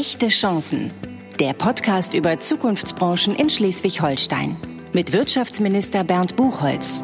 [0.00, 0.92] Echte Chancen.
[1.38, 4.56] Der Podcast über Zukunftsbranchen in Schleswig-Holstein.
[4.94, 7.02] Mit Wirtschaftsminister Bernd Buchholz.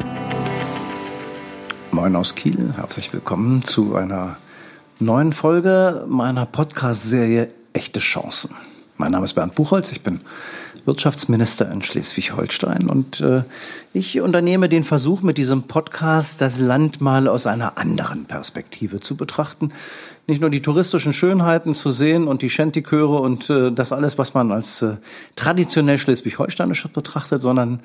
[1.91, 2.73] Moin aus Kiel.
[2.75, 4.39] Herzlich willkommen zu einer
[4.97, 8.49] neuen Folge meiner Podcast-Serie Echte Chancen.
[8.97, 9.91] Mein Name ist Bernd Buchholz.
[9.91, 10.21] Ich bin
[10.85, 12.89] Wirtschaftsminister in Schleswig-Holstein.
[12.89, 13.43] Und äh,
[13.93, 19.15] ich unternehme den Versuch, mit diesem Podcast das Land mal aus einer anderen Perspektive zu
[19.15, 19.71] betrachten.
[20.29, 24.33] Nicht nur die touristischen Schönheiten zu sehen und die Schentichöre und äh, das alles, was
[24.33, 24.97] man als äh,
[25.37, 27.79] traditionell schleswig-holsteinisch betrachtet, sondern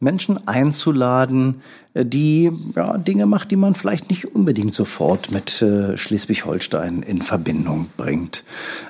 [0.00, 1.60] Menschen einzuladen,
[1.92, 7.20] äh, die ja, Dinge macht, die man vielleicht nicht unbedingt sofort mit äh, Schleswig-Holstein in
[7.20, 8.42] Verbindung bringt.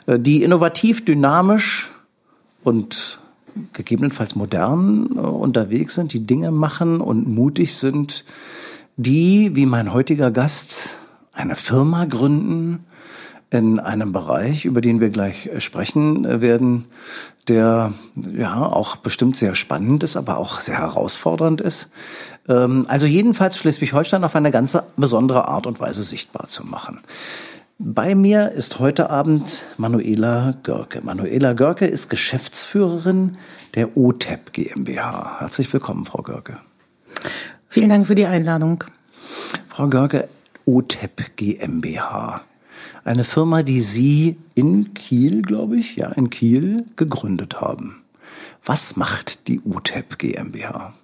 [0.07, 1.91] Äh, die innovativ, dynamisch
[2.63, 3.19] und
[3.73, 8.25] gegebenenfalls modern äh, unterwegs sind, die Dinge machen und mutig sind,
[8.97, 10.99] die, wie mein heutiger Gast,
[11.33, 12.85] eine Firma gründen
[13.53, 16.87] in einem Bereich, über den wir gleich äh, sprechen äh, werden,
[17.49, 17.93] der
[18.35, 21.91] ja auch bestimmt sehr spannend ist, aber auch sehr herausfordernd ist.
[22.49, 27.01] Ähm, also jedenfalls Schleswig-Holstein auf eine ganz besondere Art und Weise sichtbar zu machen.
[27.79, 31.03] Bei mir ist heute Abend Manuela Görke.
[31.03, 33.37] Manuela Görke ist Geschäftsführerin
[33.75, 35.41] der OTEP GmbH.
[35.41, 36.59] Herzlich willkommen, Frau Görke.
[37.69, 38.85] Vielen Dank für die Einladung.
[39.69, 40.29] Frau Görke,
[40.65, 42.43] OTEP GmbH.
[43.05, 48.03] Eine Firma, die Sie in Kiel, glaube ich, ja, in Kiel gegründet haben.
[48.65, 50.95] Was macht die OTEP GmbH?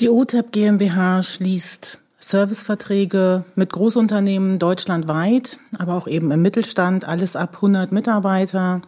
[0.00, 7.56] Die OTEP GmbH schließt Serviceverträge mit Großunternehmen deutschlandweit, aber auch eben im Mittelstand, alles ab
[7.56, 8.80] 100 Mitarbeiter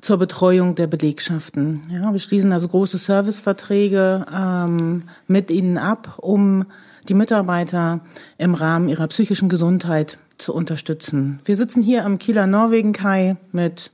[0.00, 1.82] zur Betreuung der Belegschaften.
[1.90, 6.66] Ja, wir schließen also große Serviceverträge ähm, mit ihnen ab, um
[7.08, 8.00] die Mitarbeiter
[8.36, 11.40] im Rahmen ihrer psychischen Gesundheit zu unterstützen.
[11.44, 13.90] Wir sitzen hier am Kieler Norwegen-Kai mit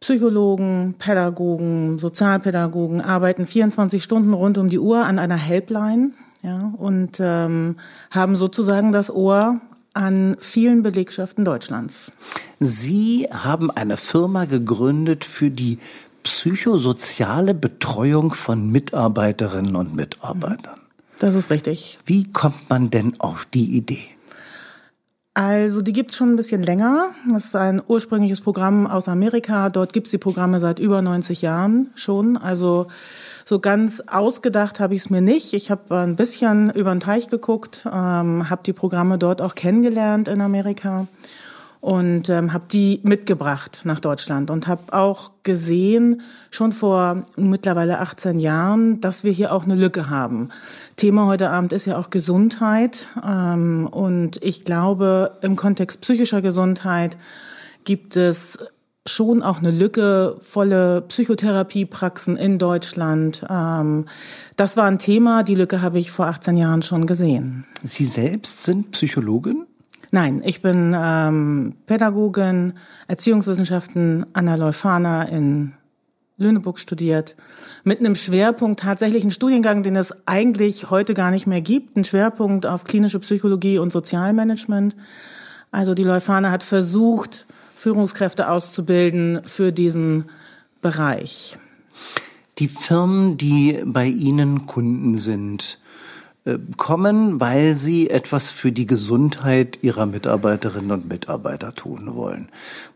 [0.00, 6.10] Psychologen, Pädagogen, Sozialpädagogen, arbeiten 24 Stunden rund um die Uhr an einer Helpline
[6.42, 7.76] ja, und ähm,
[8.10, 9.60] haben sozusagen das Ohr
[9.94, 12.12] an vielen Belegschaften Deutschlands.
[12.58, 15.78] Sie haben eine Firma gegründet für die
[16.22, 20.80] psychosoziale Betreuung von Mitarbeiterinnen und Mitarbeitern.
[21.18, 21.98] Das ist richtig.
[22.06, 24.08] Wie kommt man denn auf die Idee?
[25.34, 27.06] Also die gibt's schon ein bisschen länger.
[27.32, 29.70] Das ist ein ursprüngliches Programm aus Amerika.
[29.70, 32.36] Dort gibt's die Programme seit über 90 Jahren schon.
[32.36, 32.88] Also
[33.46, 35.54] so ganz ausgedacht habe ich es mir nicht.
[35.54, 40.28] Ich habe ein bisschen über den Teich geguckt, ähm, habe die Programme dort auch kennengelernt
[40.28, 41.06] in Amerika
[41.82, 46.22] und ähm, habe die mitgebracht nach Deutschland und habe auch gesehen,
[46.52, 50.50] schon vor mittlerweile 18 Jahren, dass wir hier auch eine Lücke haben.
[50.94, 57.16] Thema heute Abend ist ja auch Gesundheit ähm, und ich glaube, im Kontext psychischer Gesundheit
[57.82, 58.60] gibt es
[59.04, 63.44] schon auch eine Lücke, volle Psychotherapiepraxen in Deutschland.
[63.50, 64.06] Ähm,
[64.54, 67.66] das war ein Thema, die Lücke habe ich vor 18 Jahren schon gesehen.
[67.82, 69.66] Sie selbst sind Psychologin?
[70.14, 72.74] Nein, ich bin ähm, Pädagogin,
[73.08, 75.72] Erziehungswissenschaften an der Leuphana in
[76.36, 77.34] Lüneburg studiert,
[77.82, 82.04] mit einem Schwerpunkt, tatsächlich einen Studiengang, den es eigentlich heute gar nicht mehr gibt, ein
[82.04, 84.96] Schwerpunkt auf klinische Psychologie und Sozialmanagement.
[85.70, 90.26] Also die Leuphana hat versucht, Führungskräfte auszubilden für diesen
[90.82, 91.56] Bereich.
[92.58, 95.78] Die Firmen, die bei Ihnen Kunden sind,
[96.76, 102.48] kommen, weil sie etwas für die Gesundheit ihrer Mitarbeiterinnen und Mitarbeiter tun wollen.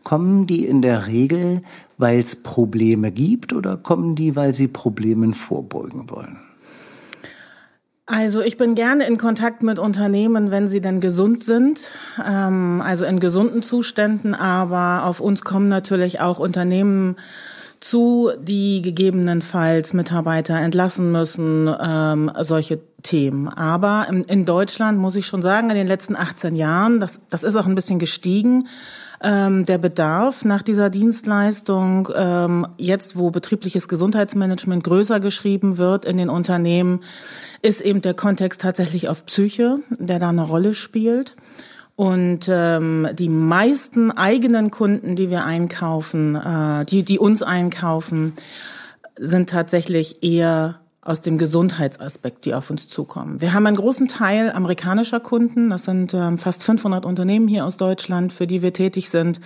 [0.03, 1.61] Kommen die in der Regel,
[1.97, 6.39] weil es Probleme gibt oder kommen die, weil sie Problemen vorbeugen wollen?
[8.05, 11.91] Also ich bin gerne in Kontakt mit Unternehmen, wenn sie denn gesund sind,
[12.25, 14.33] ähm, also in gesunden Zuständen.
[14.33, 17.17] Aber auf uns kommen natürlich auch Unternehmen
[17.79, 23.47] zu, die gegebenenfalls Mitarbeiter entlassen müssen, ähm, solche Themen.
[23.47, 27.43] Aber in, in Deutschland muss ich schon sagen, in den letzten 18 Jahren, das, das
[27.43, 28.67] ist auch ein bisschen gestiegen,
[29.21, 36.17] ähm, der Bedarf nach dieser Dienstleistung, ähm, jetzt wo betriebliches Gesundheitsmanagement größer geschrieben wird in
[36.17, 37.01] den Unternehmen,
[37.61, 41.35] ist eben der Kontext tatsächlich auf Psyche, der da eine Rolle spielt.
[41.97, 48.33] Und ähm, die meisten eigenen Kunden, die wir einkaufen, äh, die, die uns einkaufen,
[49.15, 53.41] sind tatsächlich eher aus dem Gesundheitsaspekt, die auf uns zukommen.
[53.41, 55.71] Wir haben einen großen Teil amerikanischer Kunden.
[55.71, 59.41] Das sind ähm, fast 500 Unternehmen hier aus Deutschland, für die wir tätig sind.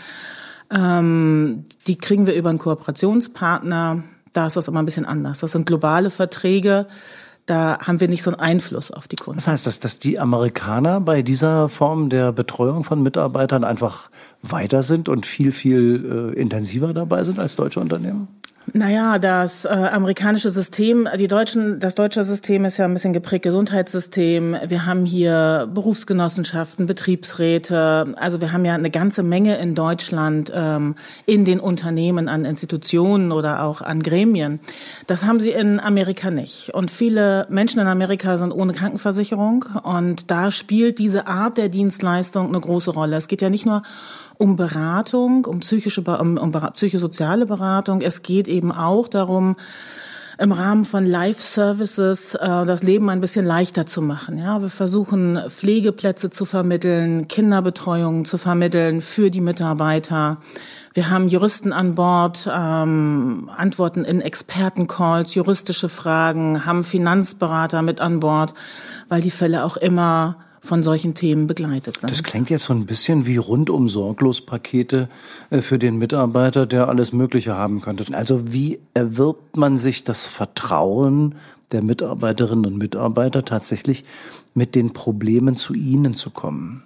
[0.69, 4.04] Ähm, die kriegen wir über einen Kooperationspartner.
[4.33, 5.39] Da ist das immer ein bisschen anders.
[5.39, 6.88] Das sind globale Verträge.
[7.46, 9.38] Da haben wir nicht so einen Einfluss auf die Kunden.
[9.38, 14.10] Das heißt, dass, dass die Amerikaner bei dieser Form der Betreuung von Mitarbeitern einfach
[14.42, 18.28] weiter sind und viel, viel äh, intensiver dabei sind als deutsche Unternehmen?
[18.74, 23.44] Naja, das äh, amerikanische System, die deutschen, das deutsche System ist ja ein bisschen geprägt
[23.44, 24.56] Gesundheitssystem.
[24.66, 28.13] Wir haben hier Berufsgenossenschaften, Betriebsräte.
[28.18, 33.31] Also wir haben ja eine ganze Menge in Deutschland ähm, in den Unternehmen an Institutionen
[33.31, 34.60] oder auch an Gremien.
[35.07, 36.72] Das haben sie in Amerika nicht.
[36.74, 39.66] Und viele Menschen in Amerika sind ohne Krankenversicherung.
[39.84, 43.18] Und da spielt diese Art der Dienstleistung eine große Rolle.
[43.18, 43.81] Es geht ja nicht nur
[44.42, 48.02] um Beratung, um psychische, um, um psychosoziale Beratung.
[48.02, 49.56] Es geht eben auch darum,
[50.42, 54.39] im Rahmen von Life-Services äh, das Leben ein bisschen leichter zu machen.
[54.39, 60.38] Ja, wir versuchen Pflegeplätze zu vermitteln, Kinderbetreuung zu vermitteln für die Mitarbeiter.
[60.95, 68.19] Wir haben Juristen an Bord, ähm, antworten in Expertencalls, juristische Fragen, haben Finanzberater mit an
[68.19, 68.56] Bord,
[69.09, 72.12] weil die Fälle auch immer von solchen Themen begleitet sind.
[72.12, 75.10] Das klingt jetzt so ein bisschen wie rundum sorglos Pakete
[75.50, 78.06] äh, für den Mitarbeiter, der alles Mögliche haben könnte.
[78.13, 81.36] Also wie erwirbt man sich das Vertrauen
[81.72, 84.06] der Mitarbeiterinnen und Mitarbeiter tatsächlich
[84.54, 86.84] mit den Problemen zu ihnen zu kommen?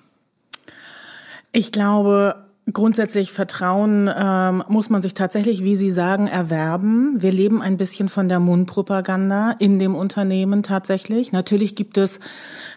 [1.52, 7.22] Ich glaube, Grundsätzlich Vertrauen ähm, muss man sich tatsächlich, wie Sie sagen, erwerben.
[7.22, 11.32] Wir leben ein bisschen von der Mundpropaganda in dem Unternehmen tatsächlich.
[11.32, 12.20] Natürlich gibt es,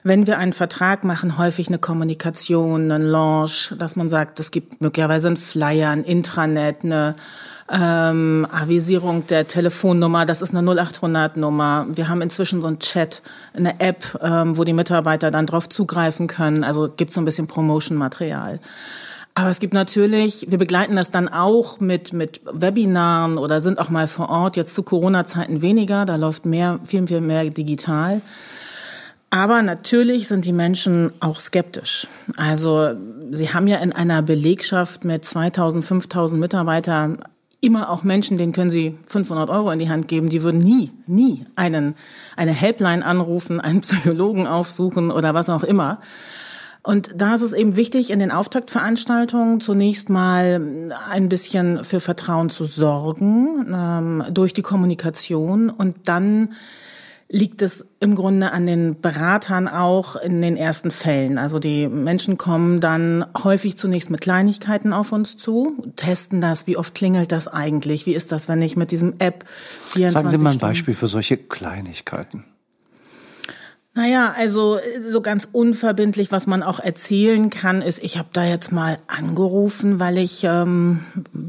[0.02, 4.82] wenn wir einen Vertrag machen, häufig eine Kommunikation, einen Launch, dass man sagt, es gibt
[4.82, 7.14] möglicherweise einen Flyer, ein Intranet, eine
[7.70, 11.87] ähm, Avisierung der Telefonnummer, das ist eine 0800-Nummer.
[11.88, 13.23] Wir haben inzwischen so einen Chat,
[13.55, 16.62] eine App, ähm, wo die Mitarbeiter dann drauf zugreifen können.
[16.62, 18.61] Also gibt so ein bisschen Promotion-Material.
[19.38, 23.88] Aber es gibt natürlich, wir begleiten das dann auch mit, mit Webinaren oder sind auch
[23.88, 28.20] mal vor Ort, jetzt zu Corona-Zeiten weniger, da läuft mehr, viel, viel mehr digital.
[29.31, 32.08] Aber natürlich sind die Menschen auch skeptisch.
[32.37, 32.94] Also
[33.31, 37.19] sie haben ja in einer Belegschaft mit 2000, 5000 Mitarbeitern
[37.61, 40.91] immer auch Menschen, denen können sie 500 Euro in die Hand geben, die würden nie,
[41.06, 41.94] nie einen,
[42.34, 46.00] eine Helpline anrufen, einen Psychologen aufsuchen oder was auch immer.
[46.83, 52.51] Und da ist es eben wichtig, in den Auftaktveranstaltungen zunächst mal ein bisschen für Vertrauen
[52.51, 56.51] zu sorgen ähm, durch die Kommunikation und dann
[57.31, 61.37] liegt es im Grunde an den Beratern auch in den ersten Fällen.
[61.37, 66.79] Also die Menschen kommen dann häufig zunächst mit Kleinigkeiten auf uns zu, testen das, wie
[66.79, 69.45] oft klingelt das eigentlich, wie ist das, wenn ich mit diesem App
[69.91, 72.45] 24 Sagen Sie mal ein Beispiel für solche Kleinigkeiten.
[73.94, 78.70] Naja, also so ganz unverbindlich, was man auch erzählen kann, ist, ich habe da jetzt
[78.70, 81.00] mal angerufen, weil ich ähm,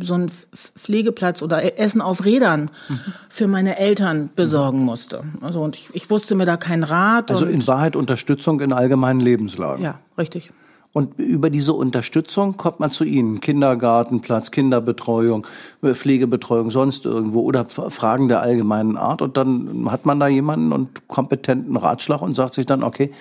[0.01, 3.00] so einen Pflegeplatz oder e-, Essen auf Rädern mhm.
[3.30, 5.24] für meine Eltern besorgen musste.
[5.41, 7.30] Also und ich, ich wusste mir da keinen Rat.
[7.30, 9.83] Also in Wahrheit Unterstützung in allgemeinen Lebenslagen.
[9.83, 10.51] Ja, richtig.
[10.91, 13.41] Und über diese Unterstützung kommt man zu Ihnen.
[13.41, 15.45] Kindergartenplatz, Kinderbetreuung,
[15.83, 19.21] äh, Pflegebetreuung, sonst irgendwo oder Fragen der allgemeinen Art.
[19.21, 23.12] Und dann hat man da jemanden und kompetenten Ratschlag und sagt sich dann, okay,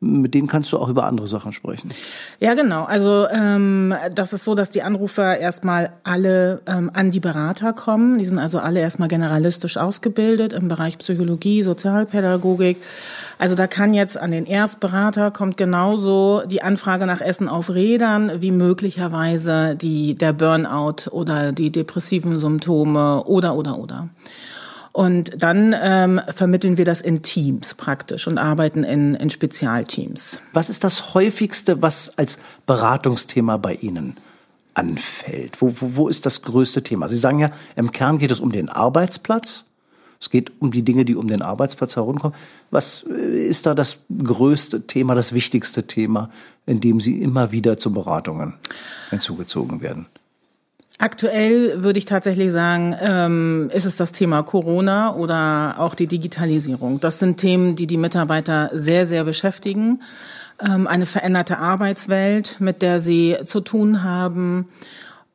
[0.00, 1.90] mit denen kannst du auch über andere Sachen sprechen.
[2.38, 2.84] Ja, genau.
[2.84, 8.18] Also ähm, das ist so, dass die Anrufer erstmal alle ähm, an die Berater kommen.
[8.18, 12.78] Die sind also alle erstmal generalistisch ausgebildet im Bereich Psychologie, Sozialpädagogik.
[13.38, 18.40] Also da kann jetzt an den Erstberater kommt genauso die Anfrage nach Essen auf Rädern
[18.40, 24.08] wie möglicherweise die der Burnout oder die depressiven Symptome oder oder oder.
[24.92, 30.42] Und dann ähm, vermitteln wir das in Teams praktisch und arbeiten in, in Spezialteams.
[30.52, 34.16] Was ist das häufigste, was als Beratungsthema bei Ihnen
[34.74, 35.60] anfällt?
[35.62, 37.08] Wo, wo, wo ist das größte Thema?
[37.08, 39.64] Sie sagen ja, im Kern geht es um den Arbeitsplatz.
[40.20, 42.36] Es geht um die Dinge, die um den Arbeitsplatz herumkommen.
[42.70, 46.30] Was äh, ist da das größte Thema, das wichtigste Thema,
[46.66, 48.54] in dem Sie immer wieder zu Beratungen
[49.08, 50.06] hinzugezogen werden?
[51.02, 57.00] Aktuell würde ich tatsächlich sagen, ähm, ist es das Thema Corona oder auch die Digitalisierung.
[57.00, 60.02] Das sind Themen, die die Mitarbeiter sehr, sehr beschäftigen.
[60.62, 64.68] Ähm, eine veränderte Arbeitswelt, mit der sie zu tun haben.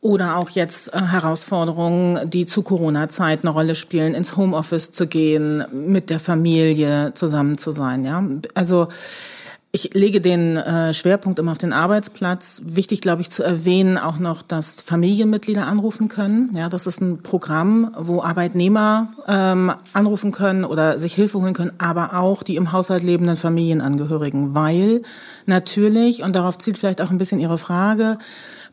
[0.01, 5.65] Oder auch jetzt äh, Herausforderungen, die zu Corona-Zeit eine Rolle spielen, ins Homeoffice zu gehen,
[5.73, 8.05] mit der Familie zusammen zu sein.
[8.05, 8.89] Ja, also
[9.75, 12.61] ich lege den äh, Schwerpunkt immer auf den Arbeitsplatz.
[12.63, 16.51] Wichtig, glaube ich, zu erwähnen auch noch, dass Familienmitglieder anrufen können.
[16.55, 21.73] Ja, das ist ein Programm, wo Arbeitnehmer ähm, anrufen können oder sich Hilfe holen können,
[21.77, 25.01] aber auch die im Haushalt lebenden Familienangehörigen, weil
[25.45, 28.17] natürlich und darauf zielt vielleicht auch ein bisschen Ihre Frage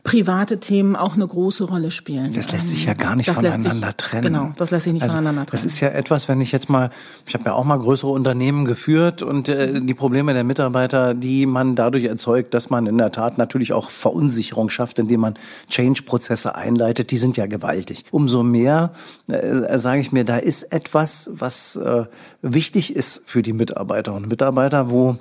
[0.03, 2.33] private Themen auch eine große Rolle spielen.
[2.33, 4.23] Das lässt sich ja gar nicht das voneinander sich, trennen.
[4.23, 5.63] Genau, das lässt sich nicht also, voneinander trennen.
[5.63, 6.89] Das ist ja etwas, wenn ich jetzt mal,
[7.25, 11.45] ich habe ja auch mal größere Unternehmen geführt und äh, die Probleme der Mitarbeiter, die
[11.45, 15.35] man dadurch erzeugt, dass man in der Tat natürlich auch Verunsicherung schafft, indem man
[15.69, 18.03] Change-Prozesse einleitet, die sind ja gewaltig.
[18.11, 18.91] Umso mehr
[19.27, 22.03] äh, sage ich mir, da ist etwas, was äh,
[22.41, 25.17] wichtig ist für die Mitarbeiterinnen und Mitarbeiter, wo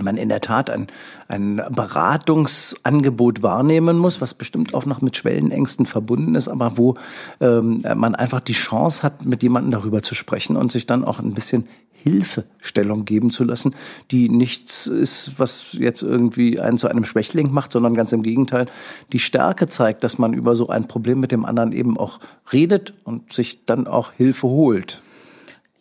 [0.00, 0.86] man in der Tat ein,
[1.28, 6.96] ein Beratungsangebot wahrnehmen muss, was bestimmt auch noch mit Schwellenängsten verbunden ist, aber wo
[7.40, 11.18] ähm, man einfach die Chance hat, mit jemandem darüber zu sprechen und sich dann auch
[11.18, 11.68] ein bisschen
[12.02, 13.74] Hilfestellung geben zu lassen,
[14.10, 18.66] die nichts ist, was jetzt irgendwie einen zu einem Schwächling macht, sondern ganz im Gegenteil
[19.12, 22.18] die Stärke zeigt, dass man über so ein Problem mit dem anderen eben auch
[22.52, 25.02] redet und sich dann auch Hilfe holt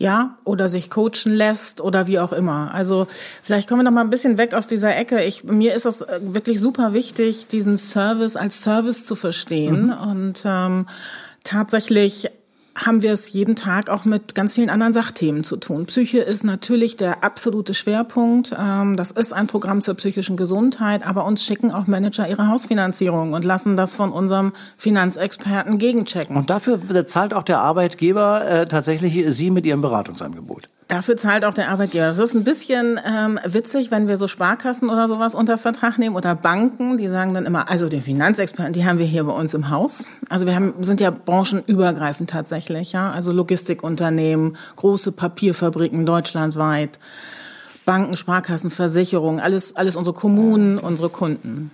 [0.01, 2.73] ja, oder sich coachen lässt oder wie auch immer.
[2.73, 3.05] Also
[3.43, 5.23] vielleicht kommen wir noch mal ein bisschen weg aus dieser Ecke.
[5.23, 10.09] Ich, mir ist es äh, wirklich super wichtig, diesen Service als Service zu verstehen mhm.
[10.09, 10.87] und ähm,
[11.43, 12.29] tatsächlich
[12.75, 15.85] haben wir es jeden Tag auch mit ganz vielen anderen Sachthemen zu tun.
[15.85, 18.55] Psyche ist natürlich der absolute Schwerpunkt.
[18.57, 23.33] Ähm, das ist ein Programm zur psychischen Gesundheit, aber uns schicken auch Manager ihre Hausfinanzierung
[23.33, 26.35] und lassen das von unserem Finanzexperten gegenchecken.
[26.37, 30.69] Und dafür zahlt auch der Arbeitgeber äh, tatsächlich Sie mit Ihrem Beratungsangebot.
[30.91, 32.07] Dafür zahlt auch der Arbeitgeber.
[32.07, 36.17] Das ist ein bisschen ähm, witzig, wenn wir so Sparkassen oder sowas unter Vertrag nehmen
[36.17, 39.53] oder Banken, die sagen dann immer, also den Finanzexperten, die haben wir hier bei uns
[39.53, 40.05] im Haus.
[40.27, 43.11] Also wir haben, sind ja branchenübergreifend tatsächlich, ja.
[43.11, 46.99] Also Logistikunternehmen, große Papierfabriken deutschlandweit,
[47.85, 51.71] Banken, Sparkassen, Versicherungen, alles, alles unsere Kommunen, unsere Kunden.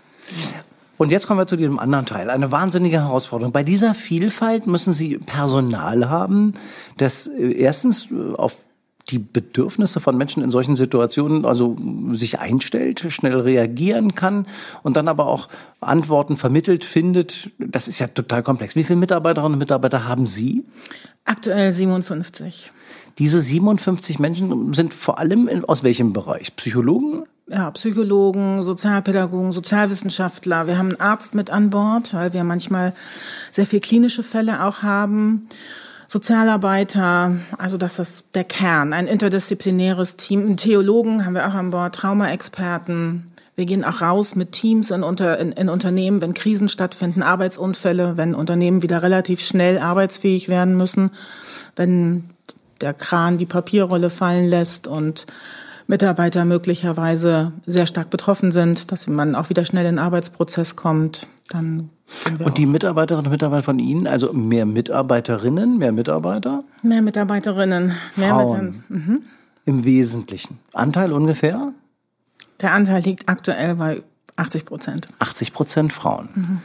[0.97, 2.29] Und jetzt kommen wir zu diesem anderen Teil.
[2.29, 3.53] Eine wahnsinnige Herausforderung.
[3.53, 6.53] Bei dieser Vielfalt müssen Sie Personal haben,
[6.97, 8.66] das äh, erstens äh, auf
[9.09, 11.77] die Bedürfnisse von Menschen in solchen Situationen also
[12.11, 14.47] sich einstellt, schnell reagieren kann
[14.83, 15.47] und dann aber auch
[15.79, 17.49] Antworten vermittelt, findet.
[17.57, 18.75] Das ist ja total komplex.
[18.75, 20.65] Wie viele Mitarbeiterinnen und Mitarbeiter haben Sie?
[21.23, 22.71] Aktuell 57.
[23.17, 26.55] Diese 57 Menschen sind vor allem in, aus welchem Bereich?
[26.55, 27.23] Psychologen?
[27.49, 30.67] Ja, Psychologen, Sozialpädagogen, Sozialwissenschaftler.
[30.67, 32.93] Wir haben einen Arzt mit an Bord, weil wir manchmal
[33.51, 35.47] sehr viel klinische Fälle auch haben.
[36.07, 40.55] Sozialarbeiter, also das ist der Kern, ein interdisziplinäres Team.
[40.55, 43.31] Theologen haben wir auch an Bord, Traumaexperten.
[43.57, 48.15] Wir gehen auch raus mit Teams in, unter, in, in Unternehmen, wenn Krisen stattfinden, Arbeitsunfälle,
[48.15, 51.11] wenn Unternehmen wieder relativ schnell arbeitsfähig werden müssen,
[51.75, 52.29] wenn
[52.79, 55.25] der Kran die Papierrolle fallen lässt und
[55.87, 61.27] Mitarbeiter möglicherweise sehr stark betroffen sind, dass man auch wieder schnell in den Arbeitsprozess kommt,
[61.49, 61.89] dann
[62.39, 66.63] und die Mitarbeiterinnen und Mitarbeiter von Ihnen, also mehr Mitarbeiterinnen, mehr Mitarbeiter?
[66.81, 68.83] Mehr Mitarbeiterinnen, mehr Frauen.
[68.87, 69.21] Mhm.
[69.65, 70.59] Im Wesentlichen.
[70.73, 71.73] Anteil ungefähr?
[72.61, 74.03] Der Anteil liegt aktuell bei
[74.37, 75.07] 80 Prozent.
[75.19, 76.29] 80 Prozent Frauen.
[76.33, 76.59] Mhm.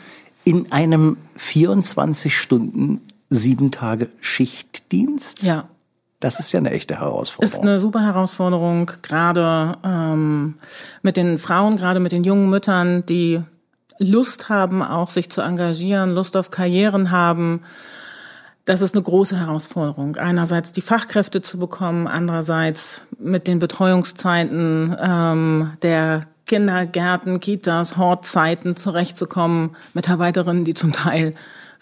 [0.45, 3.01] In einem 24 Stunden,
[3.31, 5.43] sieben Tage Schichtdienst?
[5.43, 5.69] Ja.
[6.23, 7.53] Das ist ja eine echte Herausforderung.
[7.53, 10.55] Ist eine super Herausforderung, gerade ähm,
[11.03, 13.43] mit den Frauen, gerade mit den jungen Müttern, die
[13.99, 17.63] Lust haben, auch sich zu engagieren, Lust auf Karrieren haben.
[18.67, 20.15] Das ist eine große Herausforderung.
[20.15, 29.75] Einerseits die Fachkräfte zu bekommen, andererseits mit den Betreuungszeiten ähm, der Kindergärten, Kitas, Hortzeiten zurechtzukommen,
[29.93, 31.35] Mitarbeiterinnen, die zum Teil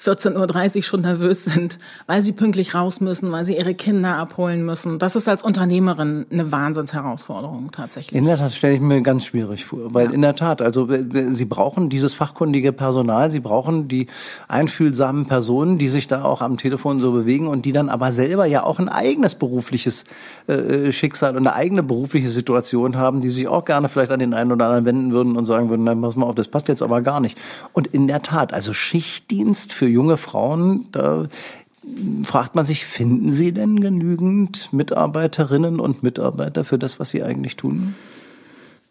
[0.03, 4.65] 14.30 Uhr schon nervös sind, weil sie pünktlich raus müssen, weil sie ihre Kinder abholen
[4.65, 4.99] müssen.
[4.99, 8.17] Das ist als Unternehmerin eine Wahnsinnsherausforderung tatsächlich.
[8.17, 10.13] In der Tat stelle ich mir ganz schwierig vor, weil ja.
[10.13, 10.89] in der Tat, also
[11.31, 14.07] Sie brauchen dieses fachkundige Personal, Sie brauchen die
[14.49, 18.47] einfühlsamen Personen, die sich da auch am Telefon so bewegen und die dann aber selber
[18.47, 20.05] ja auch ein eigenes berufliches
[20.47, 24.33] äh, Schicksal und eine eigene berufliche Situation haben, die sich auch gerne vielleicht an den
[24.33, 26.83] einen oder anderen wenden würden und sagen würden, nein, pass mal auf, das passt jetzt
[26.83, 27.39] aber gar nicht.
[27.75, 31.27] Und in der Tat, also Schichtdienst für junge Frauen, da
[32.25, 37.57] fragt man sich, finden Sie denn genügend Mitarbeiterinnen und Mitarbeiter für das, was Sie eigentlich
[37.57, 37.95] tun?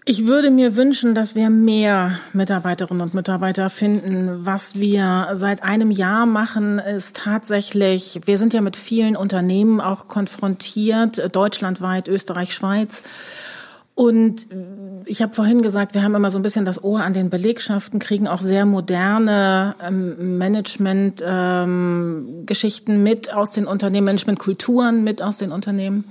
[0.06, 4.40] Ich würde mir wünschen, dass wir mehr Mitarbeiterinnen und Mitarbeiter finden.
[4.44, 10.08] Was wir seit einem Jahr machen, ist tatsächlich, wir sind ja mit vielen Unternehmen auch
[10.08, 13.04] konfrontiert, deutschlandweit, Österreich, Schweiz.
[14.00, 14.48] Und
[15.04, 18.00] ich habe vorhin gesagt, wir haben immer so ein bisschen das Ohr an den Belegschaften,
[18.00, 25.52] kriegen auch sehr moderne ähm, Management-Geschichten ähm, mit aus den Unternehmen, Management-Kulturen mit aus den
[25.52, 26.06] Unternehmen.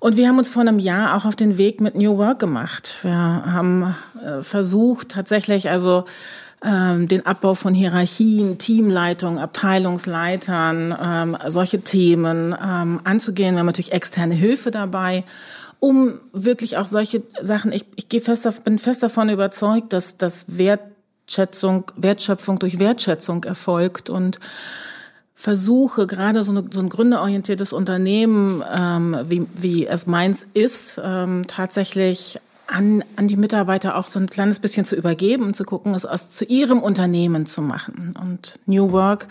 [0.00, 2.96] Und wir haben uns vor einem Jahr auch auf den Weg mit New Work gemacht.
[3.02, 6.04] Wir haben äh, versucht, tatsächlich also
[6.64, 13.54] ähm, den Abbau von Hierarchien, Teamleitung, Abteilungsleitern, ähm, solche Themen ähm, anzugehen.
[13.54, 15.22] Wir haben natürlich externe Hilfe dabei,
[15.80, 20.58] um wirklich auch solche Sachen, ich, ich gehe fest, bin fest davon überzeugt, dass, dass
[20.58, 24.40] Wertschätzung, Wertschöpfung durch Wertschätzung erfolgt und
[25.34, 31.44] versuche, gerade so, eine, so ein gründerorientiertes Unternehmen, ähm, wie, wie es meins ist, ähm,
[31.46, 35.94] tatsächlich an, an die Mitarbeiter auch so ein kleines bisschen zu übergeben und zu gucken,
[35.94, 38.14] es aus zu ihrem Unternehmen zu machen.
[38.20, 39.28] Und New Work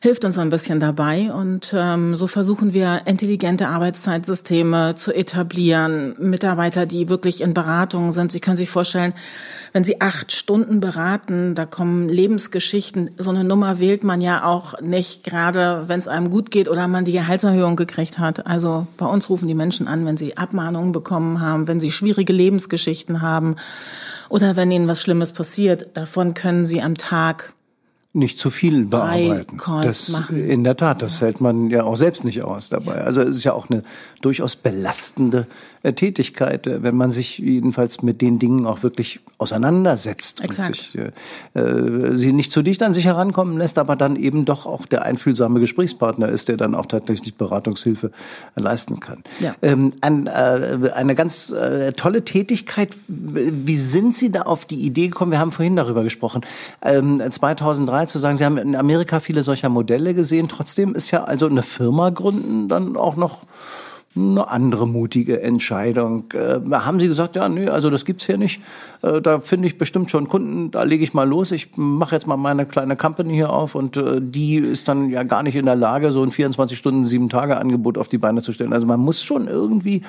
[0.00, 1.32] hilft uns ein bisschen dabei.
[1.32, 6.14] Und ähm, so versuchen wir, intelligente Arbeitszeitsysteme zu etablieren.
[6.18, 8.32] Mitarbeiter, die wirklich in Beratung sind.
[8.32, 9.14] Sie können sich vorstellen,
[9.72, 13.10] wenn Sie acht Stunden beraten, da kommen Lebensgeschichten.
[13.18, 16.88] So eine Nummer wählt man ja auch nicht, gerade wenn es einem gut geht oder
[16.88, 18.46] man die Gehaltserhöhung gekriegt hat.
[18.46, 22.32] Also bei uns rufen die Menschen an, wenn sie Abmahnungen bekommen haben, wenn sie schwierige
[22.32, 23.56] Lebensgeschichten haben
[24.28, 25.88] oder wenn ihnen was Schlimmes passiert.
[25.94, 27.52] Davon können sie am Tag
[28.12, 29.58] nicht zu viel bearbeiten.
[29.82, 30.42] Das, machen.
[30.42, 33.04] in der Tat, das hält man ja auch selbst nicht aus dabei.
[33.04, 33.82] Also es ist ja auch eine
[34.22, 35.46] durchaus belastende
[35.94, 40.68] Tätigkeit, äh, wenn man sich jedenfalls mit den Dingen auch wirklich auseinandersetzt Exakt.
[40.68, 40.98] und sich,
[41.54, 44.86] äh, äh, sie nicht zu dicht an sich herankommen lässt, aber dann eben doch auch
[44.86, 48.10] der einfühlsame Gesprächspartner ist, der dann auch tatsächlich Beratungshilfe
[48.56, 49.22] leisten kann.
[49.40, 49.54] Ja.
[49.62, 52.96] Ähm, ein, äh, eine ganz äh, tolle Tätigkeit.
[53.06, 55.30] Wie sind Sie da auf die Idee gekommen?
[55.30, 56.42] Wir haben vorhin darüber gesprochen.
[56.82, 60.48] Ähm, 2003 zu sagen, Sie haben in Amerika viele solcher Modelle gesehen.
[60.48, 63.42] Trotzdem ist ja also eine Firma gründen dann auch noch
[64.16, 66.32] eine andere mutige Entscheidung.
[66.32, 68.60] Äh, haben Sie gesagt, ja, nö, also das gibt's hier nicht.
[69.02, 71.52] Äh, da finde ich bestimmt schon Kunden, da lege ich mal los.
[71.52, 75.22] Ich mache jetzt mal meine kleine Company hier auf und äh, die ist dann ja
[75.22, 78.42] gar nicht in der Lage, so ein 24 Stunden, sieben Tage Angebot auf die Beine
[78.42, 78.72] zu stellen.
[78.72, 80.02] Also man muss schon irgendwie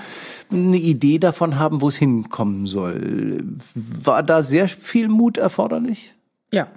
[0.51, 3.43] eine Idee davon haben, wo es hinkommen soll.
[3.75, 6.15] War da sehr viel Mut erforderlich?
[6.51, 6.67] Ja,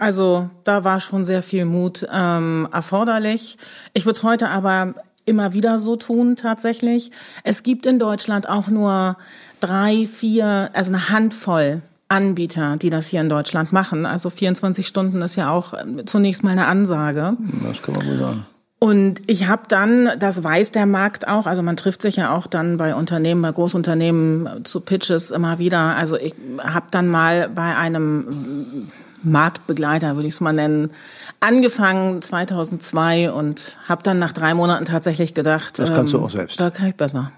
[0.00, 3.58] also da war schon sehr viel Mut ähm, erforderlich.
[3.92, 7.10] Ich würde heute aber immer wieder so tun tatsächlich.
[7.44, 9.16] Es gibt in Deutschland auch nur
[9.60, 14.04] drei, vier, also eine Handvoll Anbieter, die das hier in Deutschland machen.
[14.04, 17.36] Also 24 Stunden ist ja auch äh, zunächst mal eine Ansage.
[17.66, 18.46] Das kann man wohl sagen.
[18.80, 22.46] Und ich habe dann, das weiß der Markt auch, also man trifft sich ja auch
[22.46, 25.96] dann bei Unternehmen, bei Großunternehmen zu Pitches immer wieder.
[25.96, 28.88] Also ich habe dann mal bei einem
[29.22, 30.90] Marktbegleiter, würde ich es mal nennen,
[31.40, 36.30] angefangen 2002 und habe dann nach drei Monaten tatsächlich gedacht, das kannst ähm, du auch
[36.30, 36.60] selbst.
[36.60, 37.32] Da kann ich besser.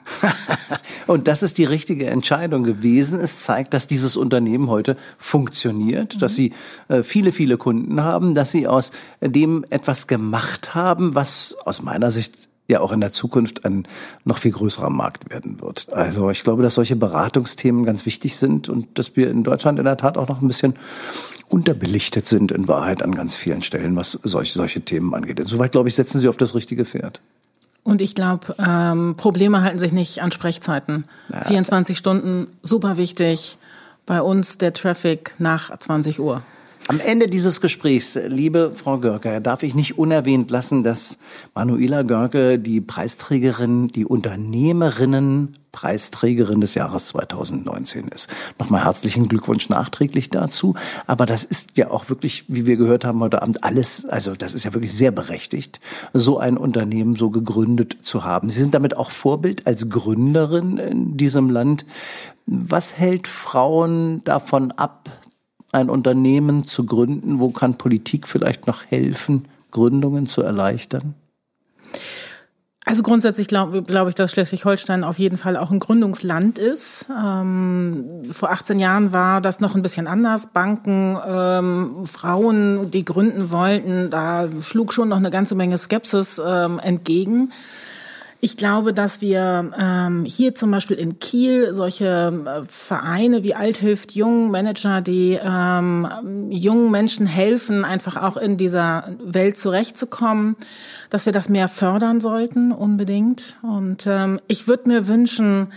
[1.06, 3.20] und das ist die richtige Entscheidung gewesen.
[3.20, 6.18] Es zeigt, dass dieses Unternehmen heute funktioniert, mhm.
[6.18, 6.52] dass sie
[6.88, 12.10] äh, viele, viele Kunden haben, dass sie aus dem etwas gemacht haben, was aus meiner
[12.10, 13.86] Sicht ja auch in der Zukunft ein
[14.24, 15.92] noch viel größerer Markt werden wird.
[15.92, 19.84] Also ich glaube, dass solche Beratungsthemen ganz wichtig sind und dass wir in Deutschland in
[19.84, 20.74] der Tat auch noch ein bisschen
[21.48, 25.38] unterbelichtet sind in Wahrheit an ganz vielen Stellen, was solche, solche Themen angeht.
[25.38, 27.20] Insoweit, glaube ich, setzen Sie auf das richtige Pferd.
[27.84, 31.04] Und ich glaube, ähm, Probleme halten sich nicht an Sprechzeiten.
[31.32, 31.42] Ja.
[31.42, 33.58] 24 Stunden, super wichtig.
[34.06, 36.42] Bei uns der Traffic nach 20 Uhr.
[36.88, 41.18] Am Ende dieses Gesprächs, liebe Frau Görke, darf ich nicht unerwähnt lassen, dass
[41.54, 48.28] Manuela Görke die Preisträgerin, die Unternehmerinnen Preisträgerin des Jahres 2019 ist.
[48.58, 50.74] Nochmal herzlichen Glückwunsch nachträglich dazu.
[51.06, 54.52] Aber das ist ja auch wirklich, wie wir gehört haben heute Abend, alles, also das
[54.52, 55.80] ist ja wirklich sehr berechtigt,
[56.12, 58.50] so ein Unternehmen so gegründet zu haben.
[58.50, 61.86] Sie sind damit auch Vorbild als Gründerin in diesem Land.
[62.44, 65.08] Was hält Frauen davon ab,
[65.72, 67.40] ein Unternehmen zu gründen?
[67.40, 71.14] Wo kann Politik vielleicht noch helfen, Gründungen zu erleichtern?
[72.84, 77.06] Also grundsätzlich glaube glaub ich, dass Schleswig-Holstein auf jeden Fall auch ein Gründungsland ist.
[77.08, 80.48] Ähm, vor 18 Jahren war das noch ein bisschen anders.
[80.48, 86.80] Banken, ähm, Frauen, die gründen wollten, da schlug schon noch eine ganze Menge Skepsis ähm,
[86.80, 87.52] entgegen.
[88.44, 94.16] Ich glaube, dass wir ähm, hier zum Beispiel in Kiel solche äh, Vereine wie Althilft
[94.16, 96.08] Jung, Manager, die ähm,
[96.50, 100.56] jungen Menschen helfen, einfach auch in dieser Welt zurechtzukommen,
[101.08, 103.58] dass wir das mehr fördern sollten, unbedingt.
[103.62, 105.68] Und ähm, ich würde mir wünschen,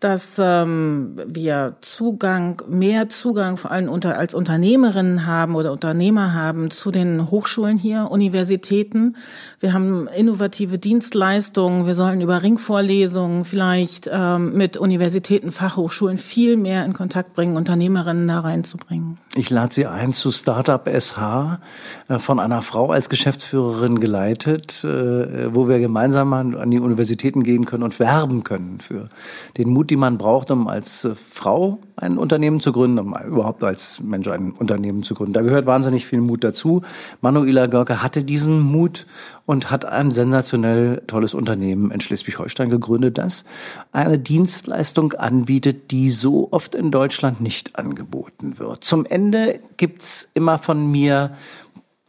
[0.00, 6.70] dass ähm, wir Zugang, mehr Zugang vor allem unter, als Unternehmerinnen haben oder Unternehmer haben
[6.70, 9.16] zu den Hochschulen hier, Universitäten.
[9.60, 11.86] Wir haben innovative Dienstleistungen.
[11.86, 18.26] Wir sollten über Ringvorlesungen vielleicht ähm, mit Universitäten, Fachhochschulen viel mehr in Kontakt bringen, Unternehmerinnen
[18.26, 19.18] da reinzubringen.
[19.34, 21.60] Ich lade Sie ein zu Startup SH,
[22.08, 27.66] äh, von einer Frau als Geschäftsführerin geleitet, äh, wo wir gemeinsam an die Universitäten gehen
[27.66, 29.10] können und werben können für
[29.58, 33.62] den Mut, den man braucht, um als äh, Frau ein Unternehmen zu gründen, um überhaupt
[33.62, 35.32] als Mensch ein Unternehmen zu gründen.
[35.32, 36.82] Da gehört wahnsinnig viel Mut dazu.
[37.20, 39.06] Manuela Görke hatte diesen Mut
[39.44, 43.44] und hat ein sensationell tolles Unternehmen in Schleswig-Holstein gegründet, das
[43.92, 48.84] eine Dienstleistung anbietet, die so oft in Deutschland nicht angeboten wird.
[48.84, 51.32] Zum Ende gibt's immer von mir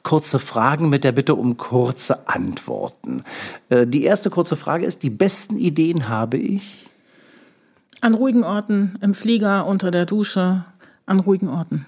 [0.03, 3.23] kurze Fragen mit der Bitte um kurze Antworten.
[3.69, 6.87] Äh, die erste kurze Frage ist, die besten Ideen habe ich?
[8.01, 10.63] An ruhigen Orten, im Flieger, unter der Dusche,
[11.05, 11.85] an ruhigen Orten.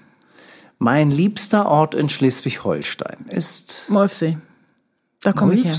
[0.78, 3.86] Mein liebster Ort in Schleswig-Holstein ist?
[3.88, 4.38] Molfsee.
[5.20, 5.76] Da komme ich her.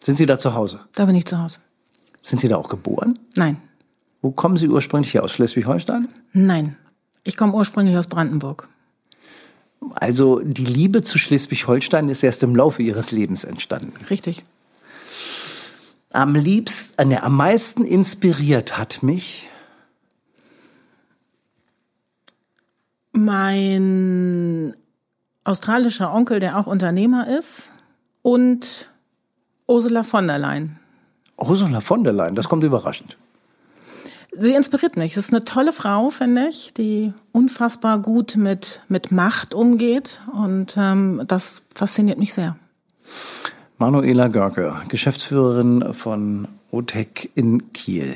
[0.00, 0.80] Sind Sie da zu Hause?
[0.94, 1.60] Da bin ich zu Hause.
[2.20, 3.18] Sind Sie da auch geboren?
[3.36, 3.58] Nein.
[4.22, 5.22] Wo kommen Sie ursprünglich her?
[5.22, 6.08] Aus Schleswig-Holstein?
[6.32, 6.76] Nein.
[7.22, 8.68] Ich komme ursprünglich aus Brandenburg.
[9.96, 13.92] Also die Liebe zu Schleswig-Holstein ist erst im Laufe Ihres Lebens entstanden.
[14.08, 14.44] Richtig.
[16.14, 19.50] Am liebsten, äh, am meisten inspiriert hat mich
[23.10, 24.76] mein
[25.42, 27.72] australischer Onkel, der auch Unternehmer ist,
[28.22, 28.88] und
[29.66, 30.78] Ursula von der Leyen.
[31.36, 33.16] Ursula von der Leyen, das kommt überraschend.
[34.30, 35.14] Sie inspiriert mich.
[35.14, 40.20] Das ist eine tolle Frau, finde ich, die unfassbar gut mit, mit Macht umgeht.
[40.32, 42.56] Und ähm, das fasziniert mich sehr.
[43.78, 48.14] Manuela Görke, Geschäftsführerin von OTEC in Kiel.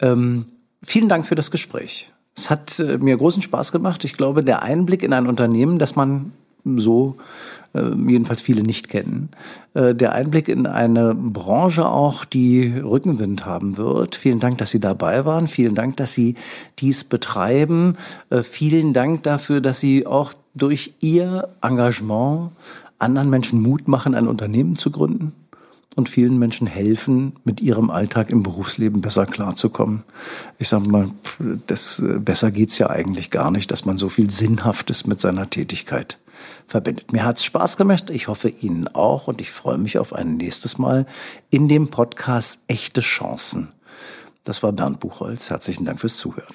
[0.00, 0.46] Ähm,
[0.82, 2.12] vielen Dank für das Gespräch.
[2.36, 4.04] Es hat äh, mir großen Spaß gemacht.
[4.04, 6.32] Ich glaube, der Einblick in ein Unternehmen, das man
[6.64, 7.16] so
[7.74, 9.30] äh, jedenfalls viele nicht kennen.
[9.74, 14.16] Äh, der Einblick in eine Branche auch, die Rückenwind haben wird.
[14.16, 15.48] Vielen Dank, dass Sie dabei waren.
[15.48, 16.34] Vielen Dank, dass Sie
[16.78, 17.94] dies betreiben.
[18.30, 22.50] Äh, vielen Dank dafür, dass Sie auch durch Ihr Engagement
[22.98, 25.32] anderen Menschen Mut machen, ein Unternehmen zu gründen
[25.96, 30.04] und vielen Menschen helfen, mit ihrem Alltag im Berufsleben besser klarzukommen.
[30.58, 31.06] Ich sage mal,
[31.66, 36.18] das, besser geht's ja eigentlich gar nicht, dass man so viel Sinnhaftes mit seiner Tätigkeit
[36.66, 37.12] verbindet.
[37.12, 40.78] Mir hat's Spaß gemacht, ich hoffe Ihnen auch und ich freue mich auf ein nächstes
[40.78, 41.06] Mal
[41.50, 43.68] in dem Podcast Echte Chancen.
[44.44, 45.50] Das war Bernd Buchholz.
[45.50, 46.52] Herzlichen Dank fürs Zuhören.